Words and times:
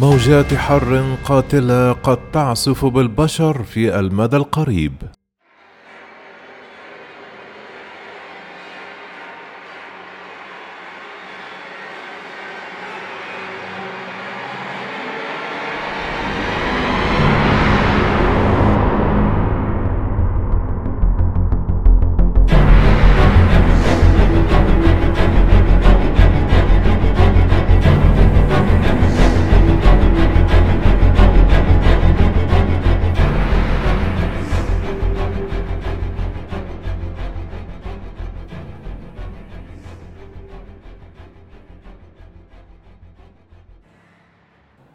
موجات 0.00 0.54
حر 0.54 1.16
قاتلة 1.24 1.92
قد 1.92 2.18
تعصف 2.32 2.84
بالبشر 2.84 3.62
في 3.62 3.98
المدى 3.98 4.36
القريب. 4.36 4.92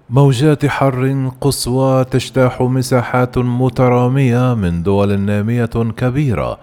موجات 0.09 0.65
حر 0.65 1.31
قصوى 1.41 2.05
تجتاح 2.05 2.61
مساحات 2.61 3.37
مترامية 3.37 4.53
من 4.53 4.83
دول 4.83 5.19
نامية 5.19 5.65
كبيرة 5.97 6.57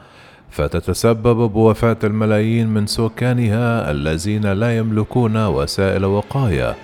فتتسبب 0.51 1.53
بوفاة 1.53 1.97
الملايين 2.05 2.69
من 2.69 2.87
سكانها 2.87 3.91
الذين 3.91 4.47
لا 4.47 4.77
يملكون 4.79 5.47
وسائل 5.47 6.05
وقاية. 6.05 6.77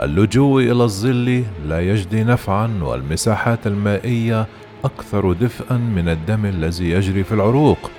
اللجوء 0.00 0.62
إلى 0.62 0.84
الظل 0.84 1.44
لا 1.66 1.80
يجدي 1.80 2.24
نفعا 2.24 2.80
والمساحات 2.82 3.66
المائية 3.66 4.46
أكثر 4.84 5.32
دفئا 5.32 5.76
من 5.76 6.08
الدم 6.08 6.46
الذي 6.46 6.90
يجري 6.90 7.24
في 7.24 7.32
العروق. 7.32 7.90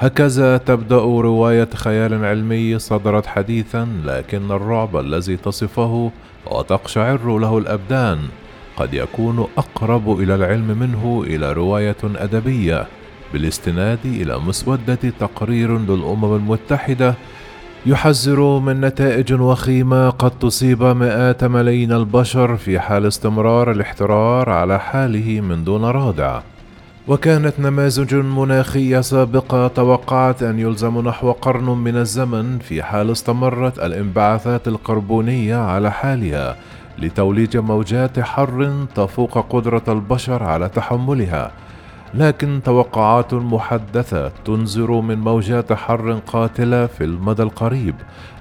هكذا 0.00 0.56
تبدأ 0.56 0.96
رواية 0.96 1.68
خيال 1.74 2.24
علمي 2.24 2.78
صدرت 2.78 3.26
حديثا 3.26 3.88
لكن 4.04 4.50
الرعب 4.50 4.96
الذي 4.96 5.36
تصفه 5.36 6.10
وتقشعر 6.50 7.38
له 7.38 7.58
الأبدان 7.58 8.18
قد 8.76 8.94
يكون 8.94 9.46
أقرب 9.58 10.20
إلى 10.20 10.34
العلم 10.34 10.78
منه 10.78 11.24
إلى 11.26 11.52
رواية 11.52 11.96
أدبية 12.04 12.86
بالاستناد 13.32 13.98
إلى 14.04 14.38
مسودة 14.38 14.98
تقرير 15.20 15.78
للأمم 15.78 16.36
المتحدة 16.36 17.14
يحذر 17.86 18.58
من 18.58 18.80
نتائج 18.80 19.32
وخيمة 19.32 20.10
قد 20.10 20.30
تصيب 20.30 20.82
مئات 20.82 21.44
ملايين 21.44 21.92
البشر 21.92 22.56
في 22.56 22.80
حال 22.80 23.06
استمرار 23.06 23.70
الاحترار 23.70 24.50
على 24.50 24.80
حاله 24.80 25.40
من 25.40 25.64
دون 25.64 25.84
رادع. 25.84 26.40
وكانت 27.08 27.60
نماذج 27.60 28.14
مناخية 28.14 29.00
سابقة 29.00 29.68
توقعت 29.68 30.42
أن 30.42 30.58
يلزم 30.58 31.08
نحو 31.08 31.32
قرن 31.32 31.64
من 31.64 31.96
الزمن 31.96 32.58
في 32.58 32.82
حال 32.82 33.10
استمرت 33.12 33.78
الانبعاثات 33.78 34.68
الكربونية 34.68 35.56
على 35.56 35.90
حالها 35.92 36.56
لتوليج 36.98 37.56
موجات 37.56 38.20
حر 38.20 38.86
تفوق 38.94 39.46
قدرة 39.50 39.82
البشر 39.88 40.42
على 40.42 40.68
تحملها. 40.68 41.50
لكن 42.14 42.60
توقعات 42.64 43.34
محدثة 43.34 44.32
تنذر 44.44 44.90
من 44.90 45.18
موجات 45.18 45.72
حر 45.72 46.20
قاتلة 46.26 46.86
في 46.86 47.04
المدى 47.04 47.42
القريب 47.42 47.94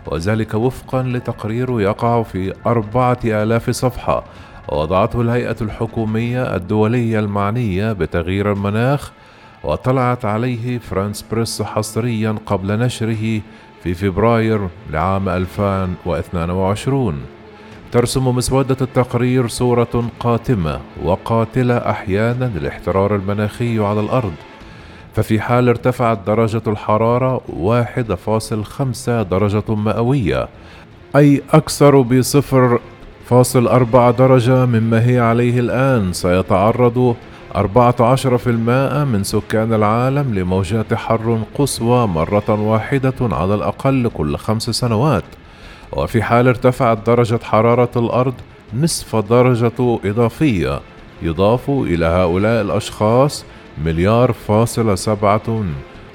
وذلك 0.05 0.53
وفقا 0.53 1.03
لتقرير 1.03 1.81
يقع 1.81 2.23
في 2.23 2.53
أربعة 2.65 3.19
آلاف 3.25 3.69
صفحة 3.69 4.23
ووضعته 4.69 5.21
الهيئة 5.21 5.55
الحكومية 5.61 6.55
الدولية 6.55 7.19
المعنية 7.19 7.93
بتغيير 7.93 8.51
المناخ 8.51 9.11
وطلعت 9.63 10.25
عليه 10.25 10.77
فرانس 10.77 11.25
بريس 11.31 11.61
حصريا 11.61 12.35
قبل 12.45 12.79
نشره 12.79 13.41
في 13.83 13.93
فبراير 13.93 14.67
لعام 14.91 15.29
2022 15.29 17.21
ترسم 17.91 18.27
مسودة 18.27 18.77
التقرير 18.81 19.47
صورة 19.47 20.09
قاتمة 20.19 20.79
وقاتلة 21.03 21.77
أحيانا 21.77 22.51
للاحترار 22.55 23.15
المناخي 23.15 23.79
على 23.79 23.99
الأرض. 23.99 24.33
ففي 25.15 25.41
حال 25.41 25.69
ارتفعت 25.69 26.19
درجة 26.27 26.61
الحرارة 26.67 27.41
1.5 27.47 29.09
درجة 29.09 29.63
مئوية 29.75 30.47
أي 31.15 31.41
أكثر 31.53 32.01
بصفر 32.01 32.79
فاصل 33.25 33.67
أربعة 33.67 34.11
درجة 34.11 34.65
مما 34.65 35.05
هي 35.09 35.19
عليه 35.19 35.59
الآن. 35.59 36.13
سيتعرض 36.13 37.15
14% 37.55 39.03
من 39.03 39.23
سكان 39.23 39.73
العالم 39.73 40.33
لموجات 40.33 40.93
حر 40.93 41.39
قصوى 41.55 42.07
مرة 42.07 42.61
واحدة 42.61 43.13
على 43.21 43.55
الأقل 43.55 44.09
كل 44.13 44.37
خمس 44.37 44.69
سنوات. 44.69 45.23
وفي 45.93 46.23
حال 46.23 46.47
ارتفعت 46.47 47.07
درجة 47.07 47.39
حرارة 47.43 47.91
الأرض 47.95 48.33
نصف 48.73 49.15
درجة 49.15 49.99
إضافية. 50.05 50.79
يضاف 51.21 51.69
إلى 51.69 52.05
هؤلاء 52.05 52.61
الأشخاص 52.61 53.45
مليار 53.85 54.33
فاصل 54.33 54.97
سبعة. 54.97 55.63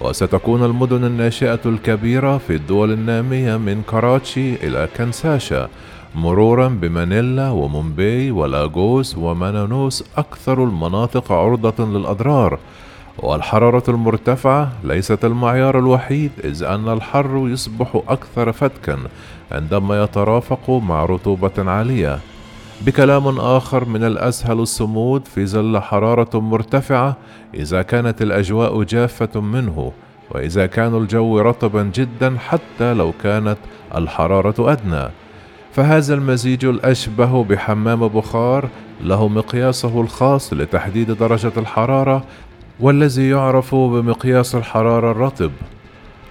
وستكون 0.01 0.65
المدن 0.65 1.05
الناشئة 1.05 1.61
الكبيرة 1.67 2.39
في 2.39 2.55
الدول 2.55 2.93
النامية 2.93 3.57
من 3.57 3.83
كراتشي 3.83 4.55
إلى 4.55 4.89
كنساشا. 4.97 5.69
مرورا 6.15 6.69
بمانيلا 6.69 7.51
ومومباي 7.51 8.31
ولاغوس 8.31 9.19
ومانانوس 9.19 10.05
أكثر 10.17 10.65
المناطق 10.65 11.33
عرضة 11.33 11.85
للأضرار. 11.85 12.59
والحرارة 13.19 13.83
المرتفعة 13.89 14.73
ليست 14.85 15.25
المعيار 15.25 15.79
الوحيد 15.79 16.31
إذ 16.45 16.63
أن 16.63 16.89
الحر 16.89 17.49
يصبح 17.49 18.03
أكثر 18.09 18.53
فتكا 18.53 18.99
عندما 19.53 20.03
يترافق 20.03 20.71
مع 20.71 21.05
رطوبة 21.05 21.71
عالية. 21.71 22.19
بكلام 22.87 23.39
آخر 23.39 23.85
من 23.85 24.05
الأسهل 24.05 24.59
الصمود 24.59 25.27
في 25.27 25.47
ظل 25.47 25.79
حرارة 25.79 26.41
مرتفعة 26.41 27.17
إذا 27.55 27.83
كانت 27.83 28.23
الأجواء 28.23 28.83
جافة 28.83 29.41
منه 29.41 29.93
وإذا 30.31 30.67
كان 30.67 30.97
الجو 30.97 31.41
رطبا 31.41 31.91
جدا 31.95 32.37
حتى 32.39 32.95
لو 32.95 33.13
كانت 33.23 33.59
الحرارة 33.95 34.73
أدنى. 34.73 35.09
فهذا 35.73 36.15
المزيج 36.15 36.65
الأشبه 36.65 37.45
بحمام 37.45 38.09
بخار 38.09 38.69
له 39.01 39.29
مقياسه 39.29 40.01
الخاص 40.01 40.53
لتحديد 40.53 41.11
درجة 41.11 41.53
الحرارة 41.57 42.25
والذي 42.81 43.29
يعرف 43.29 43.75
بمقياس 43.75 44.55
الحرارة 44.55 45.11
الرطب. 45.11 45.51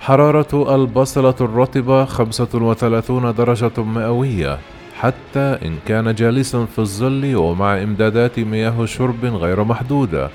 حرارة 0.02 0.76
البصلة 0.76 1.36
الرطبة 1.42 2.06
35 2.06 3.34
درجة 3.36 3.84
مئوية 3.84 4.60
حتى 5.00 5.58
إن 5.66 5.76
كان 5.88 6.16
جالسا 6.16 6.66
في 6.66 6.80
الظل 6.80 7.36
ومع 7.36 7.84
إمدادات 7.84 8.40
مياه 8.40 8.86
شرب 8.86 9.26
غير 9.26 9.64
محدودة. 9.64 10.30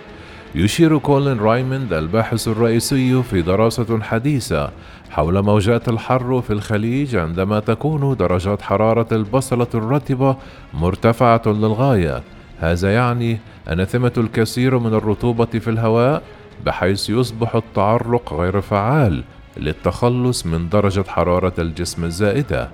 يشير 0.54 0.98
كولين 0.98 1.38
رايموند 1.38 1.92
الباحث 1.92 2.48
الرئيسي 2.48 3.22
في 3.22 3.42
دراسة 3.42 4.00
حديثة 4.02 4.70
حول 5.10 5.42
موجات 5.42 5.88
الحر 5.88 6.40
في 6.40 6.52
الخليج 6.52 7.16
عندما 7.16 7.60
تكون 7.60 8.16
درجات 8.16 8.62
حرارة 8.62 9.06
البصلة 9.12 9.66
الرطبة 9.74 10.36
مرتفعة 10.74 11.42
للغاية. 11.46 12.22
هذا 12.60 12.94
يعني 12.94 13.38
أن 13.72 13.84
ثمة 13.84 14.12
الكثير 14.16 14.78
من 14.78 14.94
الرطوبة 14.94 15.44
في 15.44 15.70
الهواء 15.70 16.22
بحيث 16.66 17.10
يصبح 17.10 17.54
التعرق 17.54 18.32
غير 18.32 18.60
فعال 18.60 19.24
للتخلص 19.56 20.46
من 20.46 20.68
درجة 20.68 21.04
حرارة 21.08 21.52
الجسم 21.58 22.04
الزائدة. 22.04 22.70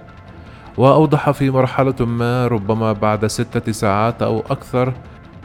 وأوضح 0.77 1.31
في 1.31 1.51
مرحلة 1.51 2.07
ما 2.07 2.47
ربما 2.47 2.93
بعد 2.93 3.27
ستة 3.27 3.73
ساعات 3.73 4.23
أو 4.23 4.41
أكثر 4.51 4.93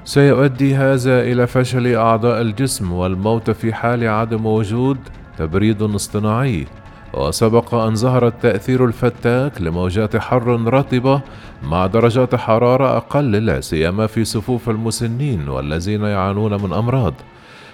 سيؤدي 0.05 0.75
هذا 0.75 1.21
إلى 1.21 1.47
فشل 1.47 1.95
أعضاء 1.95 2.41
الجسم 2.41 2.91
والموت 2.91 3.51
في 3.51 3.73
حال 3.73 4.07
عدم 4.07 4.45
وجود 4.45 4.97
تبريد 5.37 5.81
اصطناعي. 5.81 6.65
وسبق 7.13 7.73
أن 7.73 7.95
ظهر 7.95 8.27
التأثير 8.27 8.85
الفتاك 8.85 9.61
لموجات 9.61 10.17
حر 10.17 10.73
رطبة 10.73 11.21
مع 11.63 11.85
درجات 11.85 12.35
حرارة 12.35 12.97
أقل 12.97 13.31
لا 13.31 13.61
سيما 13.61 14.07
في 14.07 14.25
صفوف 14.25 14.69
المسنين 14.69 15.49
والذين 15.49 16.01
يعانون 16.01 16.63
من 16.63 16.73
أمراض. 16.73 17.13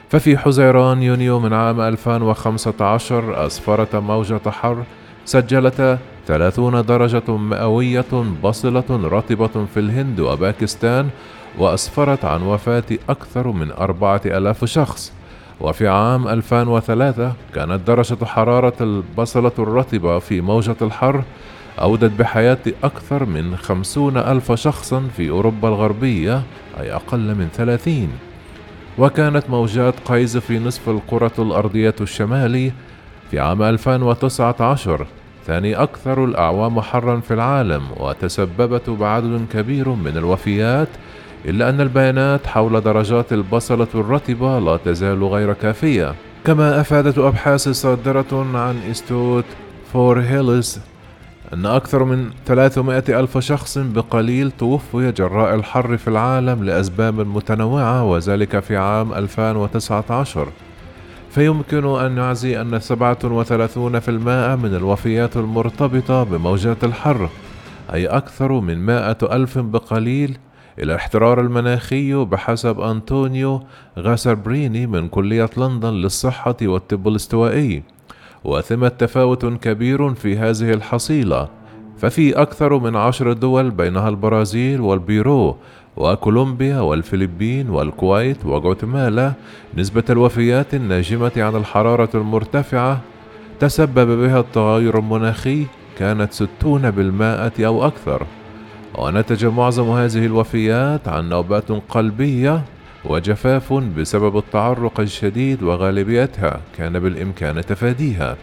ففي 0.09 0.37
حزيران 0.37 1.03
يونيو 1.03 1.39
من 1.39 1.53
عام 1.53 1.81
2015 1.81 3.45
أسفرت 3.45 3.95
موجة 3.95 4.49
حر 4.49 4.83
سجلت 5.25 5.99
30 6.27 6.85
درجة 6.85 7.37
مئوية 7.37 8.25
بصلة 8.43 8.83
رطبة 8.89 9.65
في 9.73 9.79
الهند 9.79 10.19
وباكستان 10.19 11.09
وأسفرت 11.57 12.25
عن 12.25 12.41
وفاة 12.41 12.83
أكثر 13.09 13.47
من 13.47 13.71
أربعة 13.71 14.21
ألاف 14.25 14.65
شخص. 14.65 15.13
وفي 15.61 15.87
عام 15.87 16.27
2003 16.27 17.33
كانت 17.55 17.87
درجة 17.87 18.25
حرارة 18.25 18.73
البصلة 18.81 19.51
الرطبة 19.59 20.19
في 20.19 20.41
موجة 20.41 20.75
الحر 20.81 21.23
أودت 21.81 22.11
بحياة 22.19 22.57
أكثر 22.83 23.25
من 23.25 23.57
خمسون 23.57 24.17
ألف 24.17 24.51
شخصا 24.51 25.07
في 25.17 25.29
أوروبا 25.29 25.67
الغربية 25.67 26.41
أي 26.79 26.93
أقل 26.93 27.35
من 27.35 27.47
ثلاثين. 27.53 28.09
وكانت 28.97 29.49
موجات 29.49 29.93
قيظ 30.05 30.37
في 30.37 30.59
نصف 30.59 30.89
الكرة 30.89 31.31
الأرضية 31.39 31.95
الشمالي 32.01 32.71
في 33.31 33.39
عام 33.39 33.61
2019 33.63 35.07
ثاني 35.47 35.75
أكثر 35.75 36.25
الأعوام 36.25 36.81
حرا 36.81 37.19
في 37.19 37.33
العالم 37.33 37.83
وتسببت 37.97 38.89
بعدد 38.89 39.45
كبير 39.53 39.89
من 39.89 40.17
الوفيات 40.17 40.87
إلا 41.45 41.69
أن 41.69 41.81
البيانات 41.81 42.47
حول 42.47 42.81
درجات 42.81 43.33
البصيلة 43.33 43.87
الرطبة 43.95 44.59
لا 44.59 44.77
تزال 44.77 45.23
غير 45.23 45.53
كافية. 45.53 46.15
كما 46.45 46.81
أفادت 46.81 47.17
أبحاث 47.17 47.69
صادرة 47.69 48.57
عن 48.57 48.77
Institute 48.91 49.45
for 49.93 50.19
Health 50.19 50.79
أن 51.53 51.65
أكثر 51.65 52.03
من 52.03 52.29
300 52.45 53.03
ألف 53.09 53.37
شخص 53.37 53.77
بقليل 53.77 54.51
توفي 54.51 55.11
جراء 55.11 55.55
الحر 55.55 55.97
في 55.97 56.07
العالم 56.07 56.63
لأسباب 56.63 57.19
متنوعة 57.19 58.03
وذلك 58.03 58.59
في 58.59 58.77
عام 58.77 59.13
2019 59.13 60.47
فيمكن 61.31 61.85
أن 61.85 62.11
نعزي 62.11 62.61
أن 62.61 62.79
37% 62.79 62.89
من 64.63 64.75
الوفيات 64.75 65.37
المرتبطة 65.37 66.23
بموجات 66.23 66.83
الحر 66.83 67.29
أي 67.93 68.07
أكثر 68.07 68.59
من 68.59 68.85
100 68.85 69.17
ألف 69.23 69.57
بقليل 69.57 70.37
إلى 70.81 70.91
الاحترار 70.91 71.41
المناخي 71.41 72.25
بحسب 72.25 72.79
أنطونيو 72.79 73.63
غاسربريني 73.99 74.87
من 74.87 75.07
كلية 75.07 75.49
لندن 75.57 75.93
للصحة 75.93 76.55
والطب 76.61 77.07
الاستوائي. 77.07 77.83
وثمة 78.43 78.87
تفاوت 78.87 79.45
كبير 79.45 80.13
في 80.13 80.37
هذه 80.37 80.73
الحصيلة. 80.73 81.47
ففي 81.97 82.41
أكثر 82.41 82.79
من 82.79 82.95
عشر 82.95 83.33
دول 83.33 83.71
بينها 83.71 84.09
البرازيل 84.09 84.81
والبيرو 84.81 85.55
وكولومبيا 85.97 86.79
والفلبين 86.79 87.69
والكويت 87.69 88.45
وغوتمالا 88.45 89.33
نسبة 89.77 90.03
الوفيات 90.09 90.73
الناجمة 90.73 91.31
عن 91.37 91.55
الحرارة 91.55 92.09
المرتفعة 92.15 93.01
تسبب 93.59 94.21
بها 94.21 94.39
التغير 94.39 94.99
المناخي 94.99 95.65
كانت 95.97 96.33
ستون 96.33 96.91
بالمائة 96.91 97.67
أو 97.67 97.87
أكثر. 97.87 98.25
ونتج 98.97 99.45
معظم 99.45 99.91
هذه 99.91 100.25
الوفيات 100.25 101.07
عن 101.07 101.29
نوبات 101.29 101.71
قلبية 101.89 102.61
وجفاف 103.05 103.73
بسبب 103.73 104.37
التعرق 104.37 104.99
الشديد 104.99 105.63
وغالبيتها 105.63 106.59
كان 106.77 106.99
بالإمكان 106.99 107.65
تفاديها. 107.65 108.37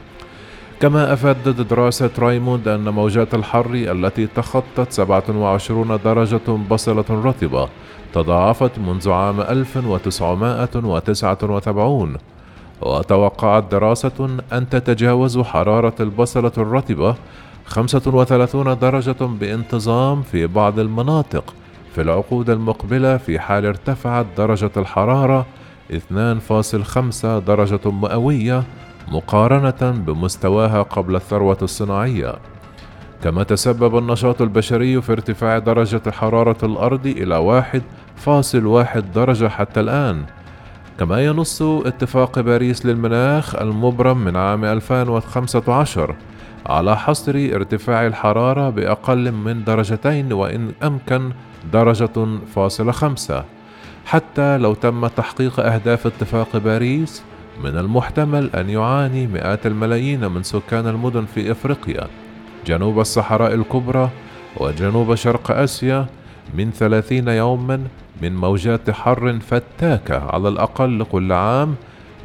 كما 0.80 1.12
أفادت 1.12 1.60
دراسة 1.60 2.10
رايموند 2.18 2.68
أن 2.68 2.88
موجات 2.88 3.34
الحر 3.34 3.70
التي 3.74 4.26
تخطت 4.26 4.92
27 4.92 5.98
درجة 6.04 6.50
بصلة 6.70 7.04
رطبة 7.10 7.68
تضاعفت 8.14 8.78
منذ 8.78 9.10
عام 9.10 9.40
1979 9.40 12.16
وتوقعت 12.82 13.72
دراسة 13.72 14.38
أن 14.52 14.68
تتجاوز 14.68 15.38
حرارة 15.38 15.94
البصلة 16.00 16.52
الرطبة 16.58 17.14
35 17.68 18.78
درجة 18.78 19.16
بانتظام 19.20 20.22
في 20.22 20.46
بعض 20.46 20.78
المناطق 20.78 21.54
في 21.94 22.00
العقود 22.00 22.50
المقبلة 22.50 23.16
في 23.16 23.38
حال 23.38 23.66
ارتفعت 23.66 24.26
درجة 24.36 24.70
الحرارة 24.76 25.46
2.5 25.92 27.24
درجة 27.24 27.80
مئوية 27.90 28.64
مقارنة 29.08 29.90
بمستواها 30.06 30.82
قبل 30.82 31.16
الثروة 31.16 31.58
الصناعية. 31.62 32.34
كما 33.22 33.42
تسبب 33.42 33.98
النشاط 33.98 34.42
البشري 34.42 35.02
في 35.02 35.12
ارتفاع 35.12 35.58
درجة 35.58 36.10
حرارة 36.10 36.64
الأرض 36.64 37.06
إلى 37.06 37.62
1.1 38.24 38.98
درجة 39.14 39.48
حتى 39.48 39.80
الآن. 39.80 40.24
كما 40.98 41.24
ينص 41.24 41.62
اتفاق 41.62 42.40
باريس 42.40 42.86
للمناخ 42.86 43.54
المبرم 43.54 44.18
من 44.18 44.36
عام 44.36 44.64
2015 44.64 46.14
على 46.66 46.96
حصر 46.96 47.32
ارتفاع 47.54 48.06
الحرارة 48.06 48.70
بأقل 48.70 49.32
من 49.32 49.64
درجتين 49.64 50.32
وإن 50.32 50.72
أمكن 50.82 51.32
درجة 51.72 52.38
فاصلة 52.54 52.92
خمسة. 52.92 53.44
حتى 54.06 54.58
لو 54.58 54.74
تم 54.74 55.06
تحقيق 55.06 55.60
أهداف 55.60 56.06
اتفاق 56.06 56.56
باريس 56.56 57.22
من 57.64 57.78
المحتمل 57.78 58.50
أن 58.54 58.70
يعاني 58.70 59.26
مئات 59.26 59.66
الملايين 59.66 60.28
من 60.30 60.42
سكان 60.42 60.86
المدن 60.86 61.24
في 61.34 61.52
إفريقيا. 61.52 62.06
جنوب 62.66 63.00
الصحراء 63.00 63.54
الكبرى 63.54 64.10
وجنوب 64.56 65.14
شرق 65.14 65.50
آسيا 65.50 66.06
من 66.54 66.70
ثلاثين 66.70 67.28
يوما 67.28 67.84
من 68.22 68.36
موجات 68.36 68.90
حر 68.90 69.38
فتاكة 69.38 70.30
على 70.30 70.48
الأقل 70.48 71.04
كل 71.12 71.32
عام 71.32 71.74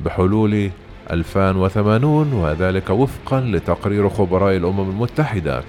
بحلول 0.06 0.70
2080 1.12 2.34
وذلك 2.34 2.90
وفقا 2.90 3.42
لتقرير 3.42 4.10
خبراء 4.10 4.56
الأمم 4.58 4.90
المتحدة. 4.90 5.64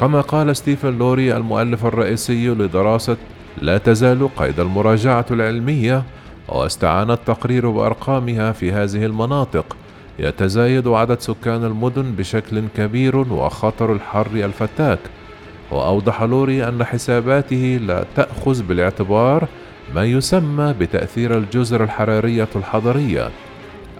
كما 0.00 0.20
قال 0.20 0.56
ستيفن 0.56 0.98
لوري 0.98 1.36
المؤلف 1.36 1.86
الرئيسي 1.86 2.48
لدراسة 2.48 3.16
لا 3.62 3.78
تزال 3.78 4.28
قيد 4.36 4.60
المراجعة 4.60 5.26
العلمية 5.30 6.02
واستعان 6.48 7.10
التقرير 7.10 7.70
بأرقامها 7.70 8.52
في 8.52 8.72
هذه 8.72 9.06
المناطق. 9.06 9.76
يتزايد 10.18 10.88
عدد 10.88 11.20
سكان 11.20 11.64
المدن 11.64 12.12
بشكل 12.12 12.62
كبير 12.76 13.16
وخطر 13.16 13.92
الحر 13.92 14.26
الفتاك. 14.34 14.98
وأوضح 15.70 16.22
لوري 16.22 16.68
أن 16.68 16.84
حساباته 16.84 17.80
لا 17.86 18.04
تأخذ 18.16 18.62
بالاعتبار 18.62 19.48
ما 19.94 20.04
يسمى 20.04 20.74
بتأثير 20.80 21.38
الجزر 21.38 21.84
الحرارية 21.84 22.48
الحضرية. 22.56 23.30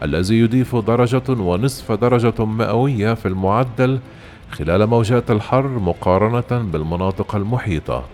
الذي 0.03 0.41
يضيف 0.41 0.77
درجة 0.77 1.23
ونصف 1.29 1.93
درجة 1.93 2.45
مئوية 2.45 3.15
في 3.15 3.29
المعدل 3.29 3.99
خلال 4.51 4.87
موجات 4.87 5.31
الحر 5.31 5.69
مقارنة 5.69 6.63
بالمناطق 6.73 7.37
المحيطة. 7.37 8.05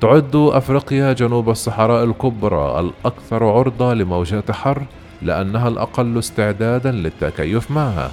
تعد 0.00 0.36
أفريقيا 0.36 1.12
جنوب 1.12 1.50
الصحراء 1.50 2.04
الكبرى 2.04 2.80
الأكثر 2.80 3.44
عرضة 3.44 3.94
لموجات 3.94 4.50
حر 4.50 4.82
لأنها 5.22 5.68
الأقل 5.68 6.18
استعدادا 6.18 6.92
للتكيف 6.92 7.70
معها. 7.70 8.10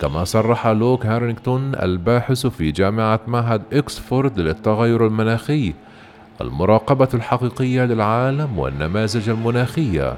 كما 0.00 0.24
صرح 0.24 0.66
لوك 0.66 1.06
هارينغتون 1.06 1.74
الباحث 1.74 2.46
في 2.46 2.70
جامعة 2.70 3.20
معهد 3.26 3.62
إكسفورد 3.72 4.40
للتغير 4.40 5.06
المناخي 5.06 5.74
المراقبة 6.40 7.08
الحقيقية 7.14 7.84
للعالم 7.84 8.58
والنماذج 8.58 9.28
المناخية 9.28 10.16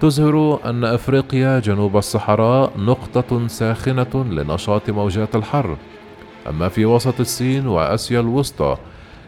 تظهر 0.00 0.58
أن 0.64 0.84
أفريقيا 0.84 1.58
جنوب 1.58 1.96
الصحراء 1.96 2.72
نقطة 2.78 3.46
ساخنة 3.46 4.24
لنشاط 4.30 4.90
موجات 4.90 5.36
الحر. 5.36 5.76
أما 6.48 6.68
في 6.68 6.84
وسط 6.84 7.20
الصين 7.20 7.66
وآسيا 7.66 8.20
الوسطى 8.20 8.76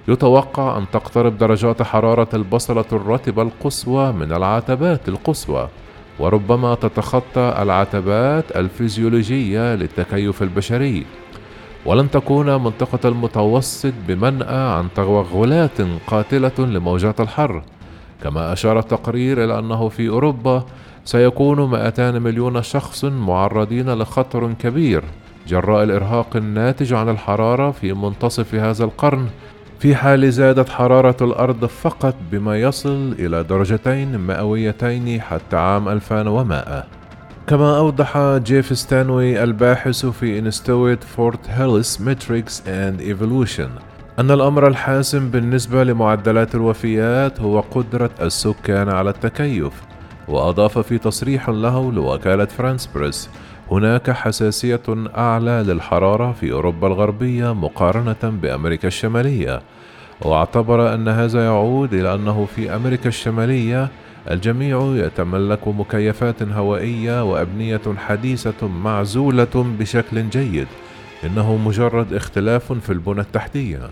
يتوقع 0.09 0.79
أن 0.79 0.85
تقترب 0.93 1.39
درجات 1.39 1.83
حرارة 1.83 2.29
البصلة 2.35 2.85
الرطبة 2.93 3.43
القصوى 3.43 4.13
من 4.13 4.33
العتبات 4.33 5.09
القصوى 5.09 5.69
وربما 6.19 6.75
تتخطى 6.75 7.55
العتبات 7.59 8.57
الفيزيولوجية 8.57 9.75
للتكيف 9.75 10.43
البشري. 10.43 11.07
ولن 11.87 12.11
تكون 12.11 12.47
منطقة 12.47 13.09
المتوسط 13.09 13.93
بمنأى 14.09 14.79
عن 14.79 14.89
تغولات 14.95 15.81
قاتلة 16.07 16.59
لموجات 16.59 17.21
الحر. 17.21 17.63
كما 18.23 18.53
أشار 18.53 18.79
التقرير 18.79 19.45
إلى 19.45 19.59
أنه 19.59 19.89
في 19.89 20.09
أوروبا 20.09 20.65
سيكون 21.05 21.71
200 21.71 22.11
مليون 22.11 22.63
شخص 22.63 23.05
معرضين 23.05 23.95
لخطر 23.95 24.53
كبير 24.53 25.05
جراء 25.49 25.83
الإرهاق 25.83 26.37
الناتج 26.37 26.93
عن 26.93 27.09
الحرارة 27.09 27.71
في 27.71 27.93
منتصف 27.93 28.55
هذا 28.55 28.85
القرن. 28.85 29.27
في 29.79 29.97
حال 29.97 30.33
زادت 30.33 30.69
حرارة 30.69 31.17
الأرض 31.21 31.65
فقط 31.65 32.15
بما 32.33 32.61
يصل 32.61 33.15
إلى 33.19 33.43
درجتين 33.43 34.19
مئويتين 34.19 35.21
حتى 35.21 35.57
عام 35.57 35.89
2100 35.89 36.85
كما 37.47 37.79
أوضح 37.79 38.19
جيف 38.37 38.79
ستانوي 38.79 39.43
الباحث 39.43 40.07
في 40.07 40.39
Institute 40.39 41.05
for 41.05 41.51
Health 41.51 42.01
Metrics 42.01 42.69
and 42.69 43.01
Evaluation 43.01 43.69
أن 44.19 44.31
الأمر 44.31 44.67
الحاسم 44.67 45.31
بالنسبة 45.31 45.85
لمعدلات 45.85 46.55
الوفيات 46.55 47.41
هو 47.41 47.61
قدرة 47.61 48.11
السكان 48.23 48.89
على 48.89 49.11
التكيف 49.11 49.73
وأضاف 50.29 50.79
في 50.79 50.99
تصريح 50.99 51.49
له 51.49 51.93
لوكالة 51.93 52.45
فرانس 52.45 52.87
بريس 52.87 53.31
هناك 53.71 54.11
حساسية 54.11 54.83
أعلى 55.17 55.65
للحرارة 55.67 56.33
في 56.33 56.53
أوروبا 56.53 56.87
الغربية 56.87 57.55
مقارنة 57.55 58.17
بأمريكا 58.23 58.89
الشمالية 58.89 59.63
واعتبر 60.21 60.95
أن 60.95 61.09
هذا 61.09 61.45
يعود 61.45 61.95
إلى 61.95 62.15
أنه 62.15 62.47
في 62.57 62.77
أمريكا 62.77 63.09
الشمالية 63.09 63.89
الجميع 64.31 64.93
يتملك 64.97 65.69
مكيفات 65.69 66.43
هوائية 66.43 67.25
وأبنية 67.25 67.81
حديثة 67.97 68.69
معزولة 68.69 69.75
بشكل 69.79 70.29
جيد. 70.31 70.69
إنه 71.25 71.57
مجرد 71.57 72.13
اختلاف 72.13 72.73
في 72.73 72.91
البنى 72.91 73.21
التحتية. 73.21 73.91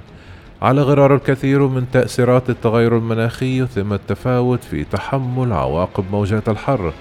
على 0.63 0.83
غرار 0.83 1.15
الكثير 1.15 1.67
من 1.67 1.91
تأثيرات 1.93 2.51
التغير 2.51 2.97
المناخي 2.97 3.67
ثم 3.67 3.93
التفاوت 3.93 4.65
في 4.65 4.85
تحمل 4.85 5.53
عواقب 5.53 6.05
موجات 6.13 6.49
الحر. 6.49 6.93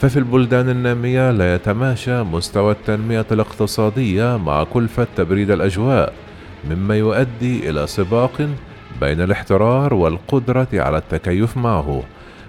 ففي 0.00 0.16
البلدان 0.16 0.68
النامية 0.68 1.30
لا 1.30 1.54
يتماشى 1.54 2.22
مستوى 2.22 2.72
التنمية 2.72 3.26
الاقتصادية 3.32 4.36
مع 4.36 4.64
كلفة 4.64 5.06
تبريد 5.16 5.50
الأجواء 5.50 6.12
مما 6.70 6.96
يؤدي 6.96 7.70
إلى 7.70 7.86
سباق 7.86 8.48
بين 9.00 9.20
الاحترار 9.20 9.94
والقدرة 9.94 10.68
على 10.72 10.98
التكيف 10.98 11.56
معه. 11.56 12.02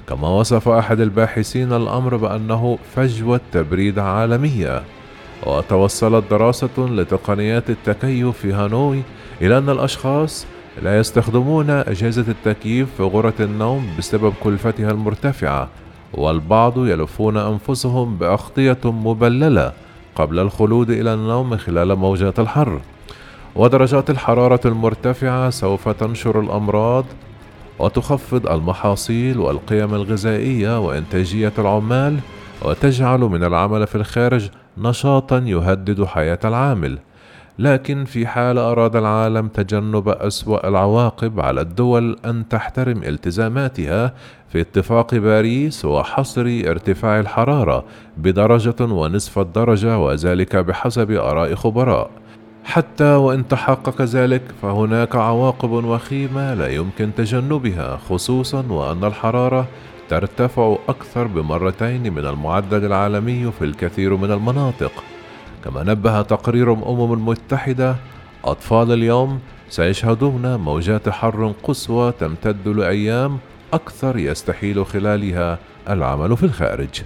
كما 0.08 0.28
وصف 0.28 0.70
أحد 0.70 1.00
الباحثين 1.00 1.74
الأمر 1.74 2.16
بأنه 2.16 2.80
فجوة 2.96 3.42
تبريد 3.52 4.00
عالمية. 4.00 4.84
وتوصلت 5.44 6.24
دراسة 6.32 6.70
لتقنيات 6.78 7.70
التكيف 7.70 8.38
في 8.38 8.54
هانوي 8.54 9.02
إلى 9.42 9.58
أن 9.58 9.70
الأشخاص 9.70 10.46
لا 10.82 11.00
يستخدمون 11.00 11.70
أجهزة 11.70 12.26
التكييف 12.28 12.88
في 12.98 13.04
غرة 13.04 13.34
النوم 13.40 13.88
بسبب 13.98 14.34
كلفتها 14.44 14.92
المرتفعة 14.92 15.70
والبعض 16.14 16.78
يلفون 16.78 17.38
أنفسهم 17.38 18.18
بأغطية 18.18 18.78
مبللة 18.84 19.74
قبل 20.16 20.40
الخلود 20.40 20.90
إلى 20.90 21.14
النوم 21.14 21.58
خلال 21.58 21.96
موجات 21.96 22.40
الحر. 22.40 22.80
ودرجات 23.56 24.10
الحرارة 24.10 24.60
المرتفعة 24.66 25.50
سوف 25.50 25.90
تنشر 25.90 26.40
الأمراض 26.40 27.06
وتخفض 27.80 28.48
المحاصيل 28.48 29.40
والقيم 29.40 29.94
الغذائية 29.96 30.80
وإنتاجية 30.80 31.54
العمال 31.60 32.20
وتجعل 32.62 33.20
من 33.20 33.44
العمل 33.44 33.88
في 33.88 33.96
الخارج 33.96 34.50
نشاطا 34.78 35.38
يهدد 35.38 36.04
حياة 36.04 36.40
العامل 36.46 36.98
لكن 37.60 38.06
في 38.06 38.28
حال 38.28 38.58
أراد 38.58 38.96
العالم 38.96 39.48
تجنب 39.48 40.10
أسوأ 40.10 40.68
العواقب 40.68 41.40
على 41.40 41.62
الدول 41.62 42.18
أن 42.26 42.48
تحترم 42.50 43.04
التزاماتها 43.04 44.14
في 44.50 44.62
اتفاق 44.62 45.16
باريس 45.16 45.86
وحصر 45.86 46.62
ارتفاع 46.66 47.20
الحرارة 47.20 47.86
بدرجة 48.18 48.76
ونصف 48.84 49.40
الدرجة 49.40 50.00
وذلك 50.00 50.56
بحسب 50.56 51.12
آراء 51.12 51.56
خبراء. 51.56 52.10
حتى 52.64 53.16
وإن 53.16 53.48
تحقق 53.48 54.02
ذلك 54.02 54.42
فهناك 54.62 55.16
عواقب 55.16 55.72
وخيمة 55.72 56.54
لا 56.54 56.68
يمكن 56.68 57.10
تجنبها 57.18 57.98
خصوصا 58.10 58.66
وأن 58.70 59.04
الحرارة 59.04 59.68
ترتفع 60.10 60.78
أكثر 60.90 61.28
بمرتين 61.28 62.14
من 62.14 62.26
المعدل 62.26 62.86
العالمي 62.86 63.52
في 63.52 63.66
الكثير 63.66 64.16
من 64.16 64.32
المناطق. 64.32 64.92
كما 65.64 65.84
نبه 65.84 66.22
تقرير 66.22 66.74
الأمم 66.74 67.14
المتحدة 67.14 67.96
أطفال 68.44 68.92
اليوم 68.92 69.40
سيشهدون 69.70 70.56
موجات 70.56 71.10
حر 71.10 71.54
قصوى 71.64 72.12
تمتد 72.12 72.68
لأيام 72.68 73.38
أكثر 73.74 74.18
يستحيل 74.18 74.86
خلالها 74.86 75.60
العمل 75.90 76.38
في 76.38 76.44
الخارج. 76.44 77.04